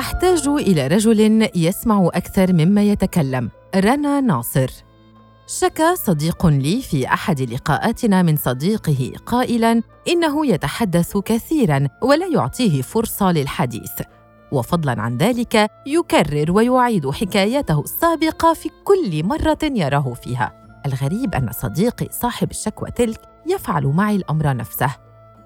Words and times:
أحتاج 0.00 0.48
إلى 0.48 0.86
رجل 0.86 1.48
يسمع 1.54 2.08
أكثر 2.14 2.52
مما 2.52 2.82
يتكلم 2.82 3.50
رنا 3.76 4.20
ناصر. 4.20 4.70
شكى 5.46 5.96
صديق 5.96 6.46
لي 6.46 6.82
في 6.82 7.06
أحد 7.06 7.40
لقاءاتنا 7.40 8.22
من 8.22 8.36
صديقه 8.36 9.12
قائلا 9.26 9.82
إنه 10.08 10.46
يتحدث 10.46 11.16
كثيرا 11.16 11.88
ولا 12.02 12.26
يعطيه 12.26 12.82
فرصة 12.82 13.32
للحديث. 13.32 14.02
وفضلا 14.52 15.00
عن 15.00 15.16
ذلك 15.16 15.70
يكرر 15.86 16.52
ويعيد 16.52 17.10
حكايته 17.10 17.80
السابقة 17.80 18.54
في 18.54 18.70
كل 18.84 19.24
مرة 19.24 19.58
يراه 19.62 20.14
فيها. 20.14 20.52
الغريب 20.86 21.34
أن 21.34 21.52
صديقي 21.52 22.08
صاحب 22.10 22.50
الشكوى 22.50 22.90
تلك 22.90 23.20
يفعل 23.46 23.86
معي 23.86 24.16
الأمر 24.16 24.56
نفسه. 24.56 24.90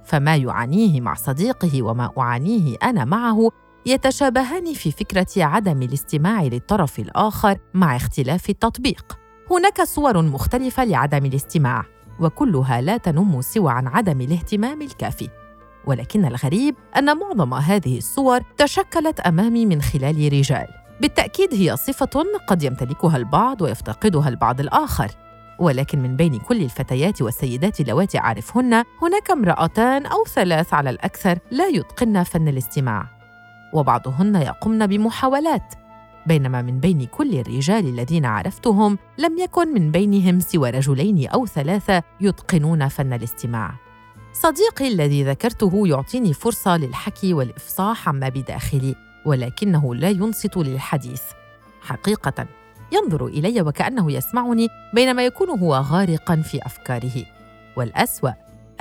فما 0.05 0.37
يعانيه 0.37 1.01
مع 1.01 1.15
صديقه 1.15 1.83
وما 1.83 2.11
أعانيه 2.19 2.77
أنا 2.83 3.05
معه 3.05 3.51
يتشابهان 3.87 4.75
في 4.75 4.91
فكرة 4.91 5.27
عدم 5.37 5.83
الاستماع 5.83 6.43
للطرف 6.43 6.99
الآخر 6.99 7.59
مع 7.75 7.97
اختلاف 7.97 8.51
التطبيق. 8.51 9.19
هناك 9.51 9.83
صور 9.83 10.23
مختلفة 10.23 10.85
لعدم 10.85 11.25
الاستماع 11.25 11.85
وكلها 12.21 12.81
لا 12.81 12.97
تنم 12.97 13.41
سوى 13.41 13.73
عن 13.73 13.87
عدم 13.87 14.21
الاهتمام 14.21 14.83
الكافي. 14.83 15.29
ولكن 15.87 16.25
الغريب 16.25 16.75
أن 16.99 17.19
معظم 17.19 17.55
هذه 17.55 17.99
الصور 17.99 18.41
تشكلت 18.57 19.21
أمامي 19.21 19.67
من 19.67 19.83
خلال 19.83 20.33
رجال. 20.33 20.67
بالتأكيد 21.01 21.55
هي 21.55 21.77
صفة 21.77 22.25
قد 22.49 22.63
يمتلكها 22.63 23.17
البعض 23.17 23.63
ويفتقدها 23.63 24.29
البعض 24.29 24.61
الآخر. 24.61 25.11
ولكن 25.59 26.03
من 26.03 26.17
بين 26.17 26.39
كل 26.39 26.63
الفتيات 26.63 27.23
والسيدات 27.23 27.81
اللواتي 27.81 28.19
أعرفهن 28.19 28.85
هناك 29.03 29.31
امرأتان 29.31 30.07
أو 30.07 30.25
ثلاث 30.25 30.75
على 30.75 30.91
الأكثر 30.91 31.39
لا 31.51 31.67
يتقن 31.67 32.23
فن 32.23 32.49
الاستماع. 32.49 33.24
وبعضهن 33.75 34.37
يقمن 34.37 34.87
بمحاولات 34.87 35.75
بينما 36.27 36.63
من 36.63 36.81
بين 36.81 37.07
كل 37.07 37.35
الرجال 37.35 37.89
الذين 37.89 38.25
عرفتهم 38.25 38.99
لم 39.19 39.39
يكن 39.39 39.75
من 39.75 39.91
بينهم 39.91 40.41
سوى 40.41 40.71
رجلين 40.71 41.29
أو 41.29 41.47
ثلاثة 41.47 42.03
يتقنون 42.21 42.89
فن 42.89 43.13
الاستماع. 43.13 43.75
صديقي 44.33 44.89
الذي 44.89 45.25
ذكرته 45.25 45.89
يعطيني 45.89 46.33
فرصة 46.33 46.77
للحكي 46.77 47.35
والإفصاح 47.35 48.09
عما 48.09 48.29
بداخلي 48.29 48.95
ولكنه 49.27 49.95
لا 49.95 50.09
ينصت 50.09 50.57
للحديث. 50.57 51.23
حقيقة 51.81 52.47
ينظر 52.93 53.27
إلي 53.27 53.63
وكأنه 53.63 54.13
يسمعني 54.13 54.69
بينما 54.95 55.25
يكون 55.25 55.51
هو 55.51 55.75
غارقا 55.75 56.37
في 56.37 56.67
أفكاره. 56.67 57.25
والأسوأ 57.77 58.31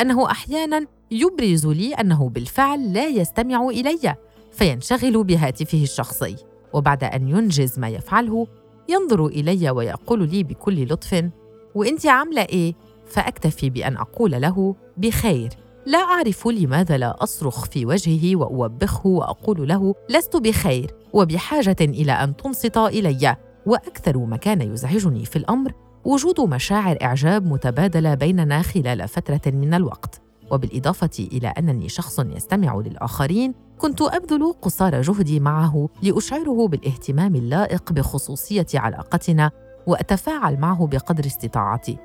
أنه 0.01 0.31
أحيانا 0.31 0.85
يبرز 1.11 1.67
لي 1.67 1.93
أنه 1.93 2.29
بالفعل 2.29 2.93
لا 2.93 3.07
يستمع 3.07 3.67
إلي. 3.67 4.15
فينشغل 4.53 5.23
بهاتفه 5.23 5.83
الشخصي 5.83 6.35
وبعد 6.73 7.03
أن 7.03 7.27
ينجز 7.27 7.79
ما 7.79 7.89
يفعله 7.89 8.47
ينظر 8.89 9.25
إلي 9.25 9.69
ويقول 9.69 10.29
لي 10.29 10.43
بكل 10.43 10.83
لطف 10.87 11.29
وإنت 11.75 12.05
عاملة 12.05 12.41
إيه؟ 12.41 12.73
فأكتفي 13.05 13.69
بأن 13.69 13.97
أقول 13.97 14.31
له 14.31 14.75
بخير. 14.97 15.49
لا 15.85 15.97
أعرف 15.97 16.47
لماذا 16.47 16.97
لا 16.97 17.23
أصرخ 17.23 17.65
في 17.65 17.85
وجهه 17.85 18.35
وأوبخه 18.35 19.07
وأقول 19.07 19.67
له 19.67 19.95
لست 20.09 20.37
بخير 20.37 20.91
وبحاجة 21.13 21.75
إلى 21.81 22.11
أن 22.11 22.35
تنصت 22.35 22.77
إلي. 22.77 23.35
وأكثر 23.65 24.17
ما 24.17 24.37
كان 24.37 24.61
يزعجني 24.61 25.25
في 25.25 25.35
الأمر 25.35 25.73
وجود 26.05 26.41
مشاعر 26.41 26.97
إعجاب 27.01 27.45
متبادلة 27.45 28.13
بيننا 28.13 28.61
خلال 28.61 29.07
فترة 29.07 29.41
من 29.45 29.73
الوقت. 29.73 30.21
وبالإضافة 30.51 31.27
إلى 31.31 31.47
أنني 31.47 31.89
شخص 31.89 32.19
يستمع 32.19 32.75
للآخرين 32.75 33.53
كنت 33.77 34.01
أبذل 34.01 34.53
قصارى 34.61 35.01
جهدي 35.01 35.39
معه 35.39 35.89
لأشعره 36.01 36.67
بالاهتمام 36.67 37.35
اللائق 37.35 37.91
بخصوصية 37.91 38.65
علاقتنا 38.75 39.51
وأتفاعل 39.87 40.59
معه 40.59 40.87
بقدر 40.87 41.25
استطاعتي. 41.25 41.97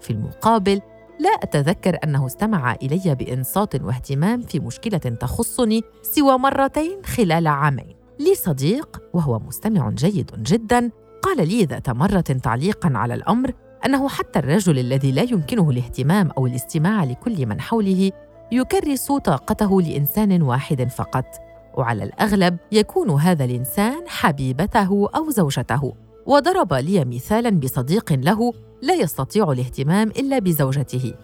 في 0.00 0.10
المقابل 0.10 0.80
لا 1.20 1.30
أتذكر 1.30 1.98
أنه 2.04 2.26
استمع 2.26 2.74
إلي 2.74 3.14
بإنصات 3.14 3.82
واهتمام 3.82 4.42
في 4.42 4.60
مشكلة 4.60 4.98
تخصني 4.98 5.82
سوى 6.02 6.38
مرتين 6.38 7.04
خلال 7.04 7.46
عامين. 7.46 7.96
لي 8.20 8.34
صديق 8.34 9.02
وهو 9.14 9.38
مستمع 9.38 9.90
جيد 9.90 10.30
جدا 10.42 10.90
قال 11.22 11.48
لي 11.48 11.64
ذات 11.64 11.90
مرة 11.90 12.20
تعليقا 12.20 12.92
على 12.94 13.14
الأمر 13.14 13.52
أنه 13.86 14.08
حتى 14.08 14.38
الرجل 14.38 14.78
الذي 14.78 15.12
لا 15.12 15.22
يمكنه 15.22 15.70
الاهتمام 15.70 16.30
أو 16.30 16.46
الاستماع 16.46 17.04
لكل 17.04 17.46
من 17.46 17.60
حوله 17.60 18.12
يكرس 18.54 19.12
طاقته 19.12 19.82
لإنسان 19.82 20.42
واحد 20.42 20.88
فقط 20.88 21.24
وعلى 21.74 22.04
الأغلب 22.04 22.56
يكون 22.72 23.10
هذا 23.10 23.44
الإنسان 23.44 24.08
حبيبته 24.08 25.08
أو 25.16 25.30
زوجته. 25.30 25.94
وضرب 26.26 26.72
لي 26.74 27.04
مثالا 27.04 27.50
بصديق 27.50 28.12
له 28.12 28.52
لا 28.82 28.94
يستطيع 28.94 29.52
الاهتمام 29.52 30.08
إلا 30.08 30.38
بزوجته. 30.38 31.14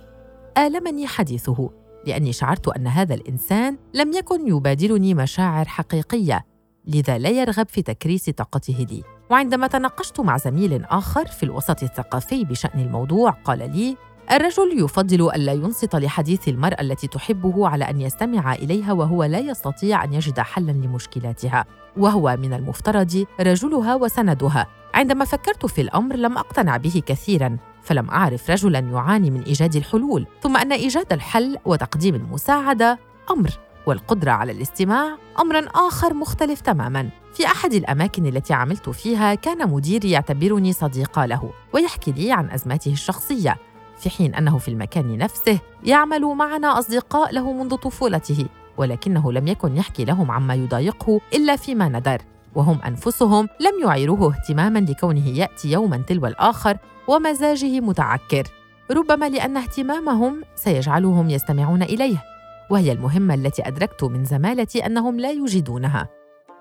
آلمني 0.58 1.06
حديثه 1.06 1.70
لأني 2.06 2.32
شعرت 2.32 2.69
أن 2.69 2.86
هذا 2.86 3.14
الإنسان 3.14 3.76
لم 3.94 4.12
يكن 4.12 4.48
يبادلني 4.48 5.14
مشاعر 5.14 5.64
حقيقية 5.64 6.46
لذا 6.86 7.19
لا 7.19 7.28
يرغب 7.28 7.69
في 7.69 7.82
تكريس 7.82 8.30
طاقته 8.30 8.86
لي. 8.90 9.02
وعندما 9.30 9.66
تناقشت 9.66 10.20
مع 10.20 10.36
زميل 10.36 10.84
آخر 10.84 11.26
في 11.26 11.42
الوسط 11.42 11.82
الثقافي 11.82 12.44
بشأن 12.44 12.80
الموضوع 12.80 13.30
قال 13.30 13.58
لي 13.58 13.96
الرجل 14.32 14.84
يفضل 14.84 15.30
ألا 15.34 15.52
ينصت 15.52 15.96
لحديث 15.96 16.48
المرأة 16.48 16.80
التي 16.80 17.06
تحبه 17.06 17.68
على 17.68 17.91
أن 17.91 18.00
يستمع 18.00 18.54
إليها 18.54 18.92
وهو 18.92 19.24
لا 19.24 19.38
يستطيع 19.38 20.04
أن 20.04 20.12
يجد 20.12 20.41
حلاً 20.41 20.70
لمشكلاتها. 20.70 21.64
وهو 21.96 22.36
من 22.40 22.54
المفترض 22.54 23.24
رجلها 23.40 23.94
وسندها. 23.94 24.66
عندما 24.94 25.24
فكرت 25.24 25.66
في 25.66 25.80
الأمر 25.80 26.16
لم 26.16 26.38
أقتنع 26.38 26.76
به 26.76 27.02
كثيراً 27.06 27.56
فلم 27.82 28.10
أعرف 28.10 28.50
رجلاً 28.50 28.78
يعاني 28.78 29.30
من 29.30 29.42
إيجاد 29.42 29.76
الحلول 29.76 30.26
ثم 30.42 30.56
أن 30.56 30.72
إيجاد 30.72 31.12
الحل 31.12 31.58
وتقديم 31.64 32.14
المساعدة 32.14 32.98
أمر 33.30 33.50
والقدرة 33.86 34.30
على 34.30 34.52
الاستماع 34.52 35.16
أمر 35.40 35.69
آخر 35.74 36.14
مختلف 36.14 36.60
تماماً. 36.60 37.08
في 37.34 37.46
أحد 37.46 37.72
الأماكن 37.72 38.26
التي 38.26 38.54
عملت 38.54 38.90
فيها 38.90 39.34
كان 39.34 39.70
مديري 39.70 40.10
يعتبرني 40.10 40.72
صديقة 40.72 41.26
له 41.26 41.50
ويحكي 41.72 42.12
لي 42.12 42.32
عن 42.32 42.50
أزماته 42.50 42.92
الشخصية. 42.92 43.56
في 44.00 44.11
حين 44.11 44.34
أنه 44.34 44.59
في 44.59 44.69
المكان 44.69 45.19
نفسه 45.19 45.59
يعمل 45.84 46.25
معنا 46.25 46.78
أصدقاء 46.78 47.33
له 47.33 47.53
منذ 47.53 47.77
طفولته 47.77 48.47
ولكنه 48.77 49.33
لم 49.33 49.47
يكن 49.49 49.77
يحكي 49.77 50.05
لهم 50.05 50.31
عما 50.31 50.55
يضايقه 50.55 51.21
إلا 51.34 51.56
فيما 51.56 51.88
ندر 51.88 52.22
وهم 52.55 52.78
أنفسهم 52.83 53.49
لم 53.61 53.88
يعيروه 53.88 54.34
اهتماما 54.34 54.78
لكونه 54.78 55.28
يأتي 55.28 55.71
يوما 55.71 55.97
تلو 55.97 56.27
الآخر 56.27 56.77
ومزاجه 57.09 57.81
متعكر. 57.81 58.44
ربما 58.91 59.28
لأن 59.28 59.56
اهتمامهم 59.56 60.43
سيجعلهم 60.55 61.31
يستمعون 61.31 61.82
إليه 61.82 62.22
وهي 62.71 62.93
المهمة 62.93 63.34
التي 63.34 63.69
أدركت 63.69 64.05
من 64.05 64.25
زمالتي 64.25 64.87
أنهم 64.87 65.21
لا 65.21 65.31
يجدونها 65.31 66.09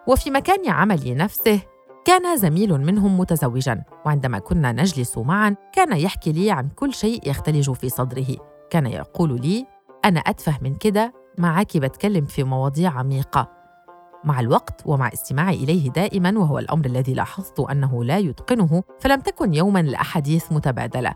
وفي 0.08 0.32
مكان 0.32 0.70
عملي 0.70 1.14
نفسه 1.16 1.60
كان 2.10 2.38
زميل 2.38 2.78
منهم 2.78 3.20
متزوجا 3.20 3.84
وعندما 4.06 4.40
كنا 4.40 4.72
نجلس 4.72 5.18
معا 5.18 5.56
كان 5.74 5.98
يحكي 5.98 6.32
لي 6.32 6.52
عن 6.52 6.70
كل 6.70 6.94
شيء 6.94 7.30
يختلج 7.30 7.72
في 7.72 7.90
صدره. 7.90 8.28
كان 8.70 8.86
يقول 8.86 9.42
لي 9.42 9.66
أنا 10.06 10.20
أتفه 10.20 10.58
من 10.62 10.76
كده 10.76 11.14
معك 11.38 11.78
بتكلم 11.78 12.26
في 12.26 12.44
مواضيع 12.44 12.92
عميقة. 12.92 13.52
مع 14.24 14.40
الوقت 14.40 14.82
ومع 14.86 15.08
استماعي 15.08 15.56
إليه 15.56 15.90
دائما 15.90 16.40
وهو 16.40 16.60
الأمر 16.60 16.86
الذي 16.86 17.14
لاحظت 17.14 17.60
أنه 17.60 18.04
لا 18.04 18.18
يتقنه 18.18 18.84
فلم 19.00 19.20
تكن 19.20 19.54
يوما 19.54 19.82
لأحاديث 19.82 20.52
متبادلة. 20.52 21.14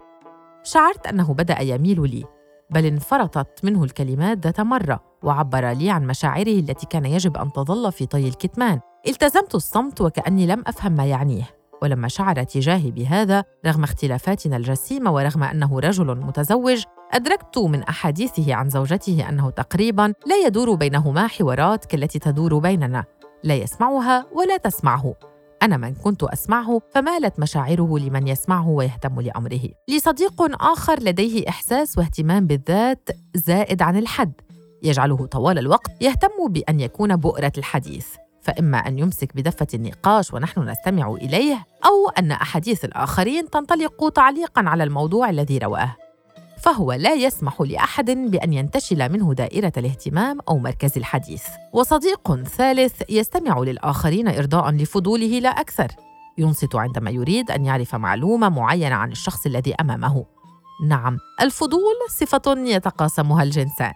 شعرت 0.64 1.08
أنه 1.08 1.34
بدأ 1.34 1.62
يميل 1.62 2.10
لي 2.10 2.24
بل 2.70 2.86
انفرطت 2.86 3.66
منه 3.66 3.84
الكلمات 3.84 4.38
ذات 4.38 4.62
مرة 4.62 5.00
وعبر 5.24 5.70
لي 5.70 5.90
عن 5.90 6.08
مشاعره 6.08 6.60
التي 6.60 6.86
كان 6.86 7.06
يجب 7.06 7.38
أن 7.38 7.52
تظل 7.52 7.92
في 7.92 8.06
طي 8.06 8.28
الكتمان. 8.28 8.80
التزمت 9.08 9.56
الصمت 9.56 10.02
وكأني 10.02 10.46
لم 10.46 10.64
أفهم 10.68 10.92
ما 10.92 11.06
يعنيه 11.06 11.50
ولما 11.82 12.08
شعر 12.08 12.44
تجاهي 12.44 12.92
بهذا 12.92 13.44
رغم 13.66 13.84
اختلافاتنا 13.84 14.58
الجسيمة 14.58 15.14
ورغم 15.14 15.44
أنه 15.44 15.80
رجل 15.80 16.16
متزوج 16.16 16.84
أدركت 17.12 17.58
من 17.58 17.84
أحاديثه 17.84 18.54
عن 18.54 18.70
زوجته 18.70 19.30
أنه 19.30 19.50
تقريبا 19.50 20.14
لا 20.26 20.36
يدور 20.46 20.76
بينهما 20.76 21.28
حوارات 21.28 21.86
كالتي 21.86 22.20
تدور 22.20 22.58
بيننا 22.58 23.04
لا 23.44 23.56
يسمعها 23.56 24.26
ولا 24.34 24.58
تسمعه 24.58 25.16
أنا 25.62 25.78
من 25.78 25.96
كنت 25.96 26.24
أسمعه 26.24 26.82
فمالت 26.90 27.40
مشاعره 27.40 28.00
لمن 28.00 28.28
يسمعه 28.28 28.70
ويهتم 28.70 29.22
لأمره. 29.22 29.70
لي 29.90 30.00
صديق 30.00 30.64
آخر 30.64 31.00
لديه 31.00 31.50
إحساس 31.50 31.98
واهتمام 31.98 32.48
بالذات 32.48 33.10
زائد 33.36 33.82
عن 33.82 33.98
الحد، 33.98 34.34
يجعله 34.84 35.26
طوال 35.26 35.58
الوقت 35.58 35.92
يهتم 36.02 36.48
بأن 36.50 36.80
يكون 36.80 37.16
بؤرة 37.16 37.52
الحديث. 37.58 38.08
فإما 38.44 38.78
أن 38.78 39.00
يمسك 39.00 39.36
بدفة 39.36 39.68
النقاش 39.74 40.34
ونحن 40.34 40.70
نستمع 40.70 41.12
إليه، 41.12 41.66
أو 41.86 42.10
أن 42.20 42.32
أحاديث 42.32 42.86
الآخرين 42.86 43.50
تنطلق 43.50 44.10
تعليقاً 44.10 44.70
على 44.70 44.84
الموضوع 44.84 45.30
الذي 45.30 45.58
رواه. 45.58 45.96
فهو 46.62 46.94
لا 46.94 47.14
يسمح 47.14 47.62
لأحد 47.62 48.12
بأن 48.12 48.54
ينتشل 48.54 49.12
منه 49.12 49.34
دائرة 49.34 49.74
الاهتمام 49.78 50.40
أو 50.50 50.58
مركز 50.58 50.98
الحديث. 50.98 51.44
وصديق 51.74 52.44
ثالث 52.44 53.02
يستمع 53.10 53.60
للآخرين 53.60 54.28
ارضاء 54.28 54.72
لفضوله 54.72 55.40
لا 55.40 55.50
أكثر. 55.50 55.88
ينصت 56.38 56.76
عندما 56.76 57.12
يريد 57.12 57.52
أن 57.52 57.66
يعرف 57.66 57.96
معلومة 57.96 58.50
معينة 58.50 58.96
عن 58.96 59.12
الشخص 59.12 59.46
الذي 59.46 59.76
أمامه. 59.82 60.26
نعم 60.88 61.18
الفضول 61.42 61.96
صفة 62.10 62.58
يتقاسمها 62.58 63.44
الجنسان. 63.44 63.94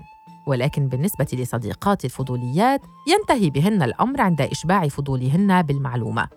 ولكن 0.47 0.88
بالنسبة 0.88 1.27
لصديقات 1.33 2.05
الفضوليات 2.05 2.81
ينتهي 3.07 3.49
بهن 3.49 3.83
الأمر 3.83 4.21
عند 4.21 4.41
إشباع 4.41 4.88
فضولهن 4.88 5.61
بالمعلومة. 5.61 6.27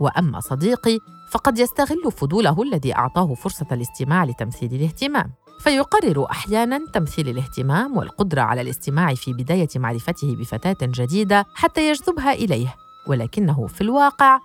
وأما 0.00 0.40
صديقي 0.40 0.98
فقد 1.32 1.58
يستغل 1.58 2.12
فضوله 2.12 2.62
الذي 2.62 2.94
أعطاه 2.94 3.34
فرصة 3.34 3.66
الاستماع 3.72 4.24
لتمثيل 4.24 4.74
الاهتمام. 4.74 5.32
فيقرر 5.60 6.30
أحيانا 6.30 6.80
تمثيل 6.94 7.28
الاهتمام 7.28 7.96
والقدرة 7.96 8.40
على 8.40 8.60
الاستماع 8.60 9.14
في 9.14 9.32
بداية 9.32 9.68
معرفته 9.76 10.36
بفتاة 10.36 10.76
جديدة 10.82 11.44
حتى 11.54 11.90
يجذبها 11.90 12.32
إليه. 12.32 12.74
ولكنه 13.06 13.66
في 13.66 13.80
الواقع 13.80 14.40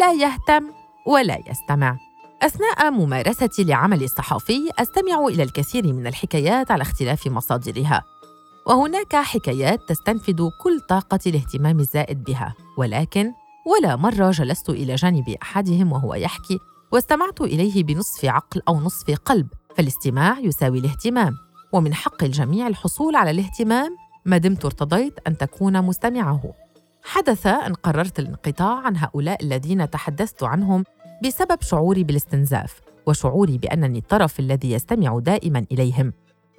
لا 0.00 0.12
يهتم 0.12 0.64
ولا 1.06 1.38
يستمع. 1.50 1.96
أثناء 2.42 2.90
ممارستي 2.90 3.64
لعملي 3.64 4.04
الصحفي 4.04 4.70
أستمع 4.78 5.26
إلى 5.26 5.42
الكثير 5.42 5.92
من 5.92 6.06
الحكايات 6.06 6.70
على 6.70 6.82
اختلاف 6.82 7.26
مصادرها. 7.26 8.02
وهناك 8.68 9.16
حكايات 9.16 9.88
تستنفذ 9.88 10.48
كل 10.60 10.80
طاقة 10.80 11.18
الاهتمام 11.26 11.80
الزائد 11.80 12.24
بها. 12.24 12.54
ولكن 12.78 13.32
ولا 13.66 13.96
مرة 13.96 14.30
جلست 14.30 14.70
إلى 14.70 14.94
جانب 14.94 15.28
أحدهم 15.42 15.92
وهو 15.92 16.14
يحكي 16.14 16.58
واستمعت 16.92 17.40
إليه 17.40 17.84
بنصف 17.84 18.24
عقل 18.24 18.62
أو 18.68 18.80
نصف 18.80 19.10
قلب. 19.24 19.46
فالاستماع 19.76 20.38
يساوي 20.38 20.78
الاهتمام. 20.78 21.32
ومن 21.72 21.94
حق 21.94 22.24
الجميع 22.24 22.66
الحصول 22.66 23.16
على 23.16 23.30
الاهتمام 23.30 23.96
ما 24.24 24.38
دمت 24.38 24.64
ارتضيت 24.64 25.18
أن 25.26 25.36
تكون 25.36 25.82
مستمعه. 25.82 26.54
حدث 27.02 27.46
أن 27.46 27.74
قررت 27.74 28.18
الانقطاع 28.18 28.78
عن 28.78 28.96
هؤلاء 28.96 29.44
الذين 29.44 29.90
تحدثت 29.90 30.42
عنهم 30.42 30.84
بسبب 31.24 31.62
شعوري 31.62 32.04
بالاستنزاف 32.04 32.80
وشعوري 33.06 33.58
بأنني 33.58 33.98
الطرف 33.98 34.40
الذي 34.40 34.72
يستمع 34.72 35.18
دائما 35.18 35.66
إليهم. 35.72 36.12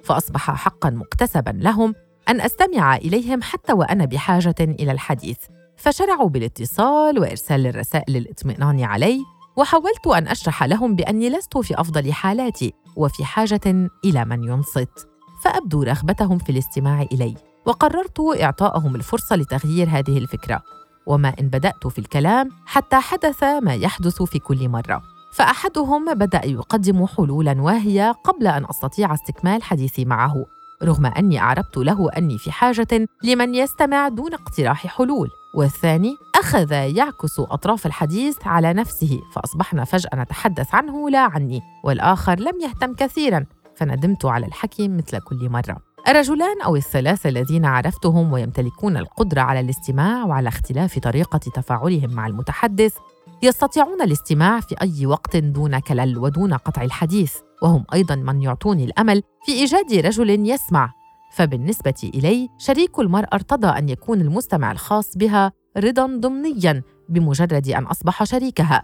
فأصبح 0.04 0.50
حقا 0.50 0.90
مكتسبا 0.90 1.50
لهم 1.50 1.94
أن 2.28 2.40
أستمع 2.40 2.96
إليهم 2.96 3.42
حتى 3.42 3.72
وأنا 3.72 4.04
بحاجة 4.04 4.54
إلى 4.60 4.92
الحديث. 4.92 5.38
فشرعوا 5.76 6.28
بالاتصال 6.28 7.18
وإرسال 7.18 7.66
الرسائل 7.66 8.12
للاطمئنان 8.12 8.82
علي 8.82 9.20
وحاولت 9.56 10.06
أن 10.06 10.28
أشرح 10.28 10.64
لهم 10.64 10.96
بأني 10.96 11.30
لست 11.30 11.58
في 11.58 11.80
أفضل 11.80 12.12
حالاتي 12.12 12.72
وفي 12.96 13.24
حاجة 13.24 13.90
إلى 14.04 14.24
من 14.24 14.44
ينصت. 14.44 15.08
فابدوا 15.44 15.84
رغبتهم 15.84 16.38
في 16.38 16.52
الاستماع 16.52 17.02
إلي 17.02 17.34
وقررت 17.66 18.20
اعطائهم 18.40 18.94
الفرصة 18.94 19.36
لتغيير 19.36 19.88
هذه 19.88 20.18
الفكرة. 20.18 20.62
وما 21.06 21.34
إن 21.40 21.48
بدأت 21.48 21.86
في 21.86 21.98
الكلام 21.98 22.48
حتى 22.66 22.96
حدث 22.96 23.44
ما 23.44 23.74
يحدث 23.74 24.22
في 24.22 24.38
كل 24.38 24.68
مرة. 24.68 25.02
فأحدهم 25.32 26.14
بدأ 26.14 26.46
يقدم 26.46 27.06
حلولا 27.06 27.62
واهية 27.62 28.12
قبل 28.12 28.46
أن 28.46 28.64
أستطيع 28.70 29.14
استكمال 29.14 29.62
حديثي 29.62 30.04
معه 30.04 30.46
رغم 30.82 31.06
أني 31.06 31.38
أعربت 31.40 31.76
له 31.76 32.10
أني 32.10 32.38
في 32.38 32.52
حاجة 32.52 33.06
لمن 33.24 33.54
يستمع 33.54 34.08
دون 34.08 34.34
اقتراح 34.34 34.86
حلول 34.86 35.28
والثاني 35.54 36.16
أخذ 36.34 36.72
يعكس 36.72 37.40
أطراف 37.40 37.86
الحديث 37.86 38.46
على 38.46 38.72
نفسه 38.72 39.20
فأصبحنا 39.32 39.84
فجأة 39.84 40.16
نتحدث 40.16 40.74
عنه 40.74 41.10
لا 41.10 41.20
عني 41.20 41.60
والآخر 41.84 42.40
لم 42.40 42.60
يهتم 42.60 42.94
كثيرا 42.94 43.46
فندمت 43.76 44.24
على 44.24 44.46
الحكي 44.46 44.88
مثل 44.88 45.18
كل 45.18 45.48
مرة. 45.50 45.76
الرجلان 46.08 46.62
أو 46.64 46.76
الثلاثة 46.76 47.28
الذين 47.28 47.64
عرفتهم 47.64 48.32
ويمتلكون 48.32 48.96
القدرة 48.96 49.40
على 49.40 49.60
الاستماع 49.60 50.24
وعلى 50.24 50.48
اختلاف 50.48 50.98
طريقة 50.98 51.38
تفاعلهم 51.38 52.10
مع 52.10 52.26
المتحدث 52.26 52.94
يستطيعون 53.42 54.02
الاستماع 54.02 54.60
في 54.60 54.74
أي 54.82 55.06
وقت 55.06 55.36
دون 55.36 55.78
كلل 55.78 56.18
ودون 56.18 56.54
قطع 56.54 56.82
الحديث 56.82 57.34
وهم 57.62 57.84
أيضا 57.94 58.14
من 58.14 58.42
يعطوني 58.42 58.84
الأمل 58.84 59.22
في 59.46 59.52
إيجاد 59.52 59.92
رجل 59.92 60.48
يسمع. 60.48 60.92
فبالنسبة 61.32 62.10
إلي 62.14 62.48
شريك 62.58 62.98
المراه 62.98 63.28
ارتضى 63.32 63.66
أن 63.66 63.88
يكون 63.88 64.20
المستمع 64.20 64.72
الخاص 64.72 65.16
بها 65.16 65.52
رضا 65.76 66.06
ضمنيا 66.06 66.82
بمجرد 67.08 67.68
أن 67.68 67.84
أصبح 67.84 68.24
شريكها. 68.24 68.82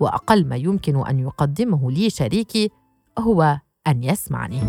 وأقل 0.00 0.48
ما 0.48 0.56
يمكن 0.56 1.06
أن 1.06 1.18
يقدمه 1.18 1.90
لي 1.90 2.10
شريكي 2.10 2.70
هو 3.18 3.58
أن 3.86 4.04
يسمعني. 4.04 4.60